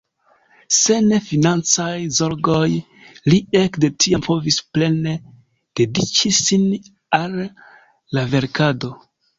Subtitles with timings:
[0.77, 2.71] Sen financaj zorgoj
[3.33, 5.17] li ekde tiam povis plene
[5.83, 6.69] dediĉi sin
[7.23, 7.41] al
[8.21, 8.97] la verkado.